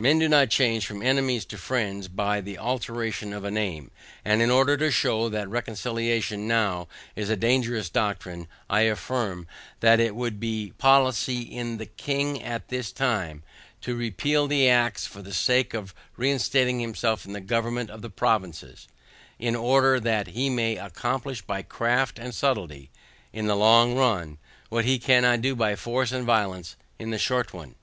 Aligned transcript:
Men 0.00 0.18
do 0.18 0.28
not 0.28 0.50
change 0.50 0.84
from 0.84 1.00
enemies 1.00 1.44
to 1.44 1.56
friends 1.56 2.08
by 2.08 2.40
the 2.40 2.58
alteration 2.58 3.32
of 3.32 3.44
a 3.44 3.52
name: 3.52 3.92
And 4.24 4.42
in 4.42 4.50
order 4.50 4.76
to 4.76 4.90
shew 4.90 5.28
that 5.28 5.48
reconciliation 5.48 6.48
NOW 6.48 6.88
is 7.14 7.30
a 7.30 7.36
dangerous 7.36 7.88
doctrine, 7.88 8.48
I 8.68 8.80
affirm, 8.80 9.46
THAT 9.78 10.00
IT 10.00 10.16
WOULD 10.16 10.40
BE 10.40 10.72
POLICY 10.76 11.42
IN 11.42 11.78
THE 11.78 11.86
KING 11.86 12.42
AT 12.42 12.66
THIS 12.66 12.90
TIME, 12.90 13.44
TO 13.80 13.94
REPEAL 13.94 14.48
THE 14.48 14.68
ACTS 14.68 15.06
FOR 15.06 15.22
THE 15.22 15.32
SAKE 15.32 15.72
OF 15.72 15.94
REINSTATING 16.16 16.80
HIMSELF 16.80 17.24
IN 17.24 17.32
THE 17.32 17.40
GOVERNMENT 17.40 17.88
OF 17.88 18.02
THE 18.02 18.10
PROVINCES; 18.10 18.88
in 19.38 19.54
order 19.54 20.00
that 20.00 20.26
HE 20.26 20.50
MAY 20.50 20.78
ACCOMPLISH 20.78 21.42
BY 21.42 21.62
CRAFT 21.62 22.18
AND 22.18 22.34
SUBTILITY, 22.34 22.90
IN 23.32 23.46
THE 23.46 23.54
LONG 23.54 23.94
RUN, 23.94 24.38
WHAT 24.68 24.84
HE 24.84 24.98
CANNOT 24.98 25.42
DO 25.42 25.54
BY 25.54 25.76
FORCE 25.76 26.10
AND 26.10 26.24
VIOLENCE 26.26 26.74
IN 26.98 27.10
THE 27.12 27.18
SHORT 27.20 27.54
ONE. 27.54 27.76